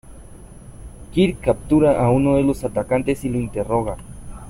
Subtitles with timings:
[1.13, 3.97] Kirk captura a uno de los atacantes y lo interroga.